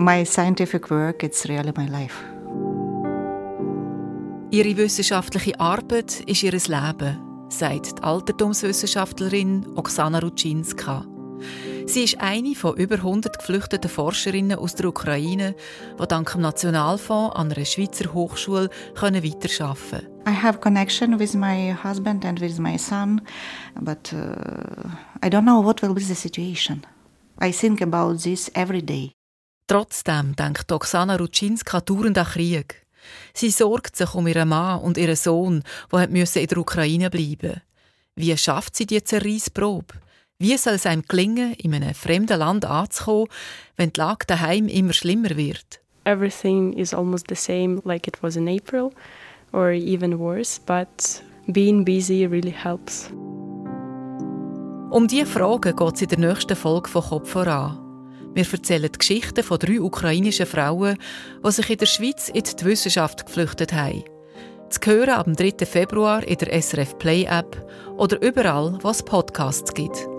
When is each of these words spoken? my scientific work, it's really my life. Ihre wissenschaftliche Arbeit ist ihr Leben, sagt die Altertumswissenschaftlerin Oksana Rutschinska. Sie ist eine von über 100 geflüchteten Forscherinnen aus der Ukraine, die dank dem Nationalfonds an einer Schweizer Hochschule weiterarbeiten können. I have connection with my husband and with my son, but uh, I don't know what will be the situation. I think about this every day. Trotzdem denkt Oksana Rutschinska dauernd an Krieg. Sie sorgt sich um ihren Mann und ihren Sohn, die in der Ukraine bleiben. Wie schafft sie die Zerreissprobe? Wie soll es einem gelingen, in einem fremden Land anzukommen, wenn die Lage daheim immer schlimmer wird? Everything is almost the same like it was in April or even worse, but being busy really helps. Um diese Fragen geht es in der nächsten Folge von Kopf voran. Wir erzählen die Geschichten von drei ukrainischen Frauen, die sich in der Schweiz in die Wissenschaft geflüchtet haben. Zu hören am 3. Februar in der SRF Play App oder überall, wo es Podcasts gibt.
my 0.00 0.24
scientific 0.24 0.90
work, 0.90 1.22
it's 1.22 1.46
really 1.48 1.72
my 1.76 1.86
life. 1.86 2.16
Ihre 4.50 4.76
wissenschaftliche 4.76 5.60
Arbeit 5.60 6.20
ist 6.26 6.42
ihr 6.42 6.52
Leben, 6.52 7.18
sagt 7.48 7.98
die 7.98 8.02
Altertumswissenschaftlerin 8.02 9.64
Oksana 9.76 10.18
Rutschinska. 10.18 11.04
Sie 11.86 12.04
ist 12.04 12.20
eine 12.20 12.54
von 12.54 12.76
über 12.76 12.96
100 12.96 13.38
geflüchteten 13.38 13.90
Forscherinnen 13.90 14.58
aus 14.58 14.74
der 14.74 14.86
Ukraine, 14.86 15.54
die 16.00 16.06
dank 16.06 16.32
dem 16.32 16.40
Nationalfonds 16.40 17.36
an 17.36 17.52
einer 17.52 17.64
Schweizer 17.64 18.12
Hochschule 18.12 18.70
weiterarbeiten 18.94 19.76
können. 19.90 20.10
I 20.26 20.32
have 20.32 20.58
connection 20.58 21.18
with 21.18 21.34
my 21.34 21.72
husband 21.72 22.24
and 22.24 22.40
with 22.40 22.58
my 22.58 22.76
son, 22.76 23.22
but 23.80 24.12
uh, 24.12 24.88
I 25.22 25.28
don't 25.28 25.44
know 25.44 25.64
what 25.64 25.80
will 25.82 25.94
be 25.94 26.00
the 26.00 26.14
situation. 26.14 26.84
I 27.40 27.52
think 27.52 27.80
about 27.80 28.22
this 28.22 28.50
every 28.54 28.82
day. 28.82 29.12
Trotzdem 29.70 30.34
denkt 30.34 30.72
Oksana 30.72 31.14
Rutschinska 31.14 31.80
dauernd 31.80 32.18
an 32.18 32.24
Krieg. 32.24 32.84
Sie 33.32 33.50
sorgt 33.50 33.94
sich 33.94 34.16
um 34.16 34.26
ihren 34.26 34.48
Mann 34.48 34.80
und 34.80 34.98
ihren 34.98 35.14
Sohn, 35.14 35.62
die 35.92 36.40
in 36.40 36.46
der 36.48 36.58
Ukraine 36.58 37.08
bleiben. 37.08 37.62
Wie 38.16 38.36
schafft 38.36 38.74
sie 38.74 38.84
die 38.84 39.04
Zerreissprobe? 39.04 39.94
Wie 40.40 40.56
soll 40.56 40.74
es 40.74 40.86
einem 40.86 41.04
gelingen, 41.06 41.54
in 41.54 41.72
einem 41.72 41.94
fremden 41.94 42.40
Land 42.40 42.64
anzukommen, 42.64 43.28
wenn 43.76 43.92
die 43.92 44.00
Lage 44.00 44.26
daheim 44.26 44.66
immer 44.66 44.92
schlimmer 44.92 45.36
wird? 45.36 45.80
Everything 46.02 46.72
is 46.72 46.92
almost 46.92 47.26
the 47.28 47.36
same 47.36 47.80
like 47.84 48.08
it 48.08 48.20
was 48.24 48.34
in 48.34 48.48
April 48.48 48.90
or 49.52 49.70
even 49.70 50.18
worse, 50.18 50.60
but 50.66 51.22
being 51.46 51.84
busy 51.84 52.26
really 52.26 52.50
helps. 52.50 53.08
Um 54.90 55.06
diese 55.06 55.26
Fragen 55.26 55.76
geht 55.76 55.94
es 55.94 56.02
in 56.02 56.08
der 56.08 56.18
nächsten 56.18 56.56
Folge 56.56 56.88
von 56.88 57.02
Kopf 57.02 57.30
voran. 57.30 57.89
Wir 58.32 58.46
erzählen 58.50 58.90
die 58.92 58.98
Geschichten 58.98 59.42
von 59.42 59.58
drei 59.58 59.80
ukrainischen 59.80 60.46
Frauen, 60.46 60.96
die 61.44 61.50
sich 61.50 61.70
in 61.70 61.78
der 61.78 61.86
Schweiz 61.86 62.28
in 62.28 62.42
die 62.42 62.64
Wissenschaft 62.64 63.26
geflüchtet 63.26 63.72
haben. 63.72 64.04
Zu 64.70 64.80
hören 64.90 65.10
am 65.10 65.34
3. 65.34 65.66
Februar 65.66 66.22
in 66.22 66.38
der 66.38 66.62
SRF 66.62 66.96
Play 66.98 67.24
App 67.24 67.56
oder 67.96 68.22
überall, 68.22 68.78
wo 68.82 68.90
es 68.90 69.02
Podcasts 69.02 69.74
gibt. 69.74 70.09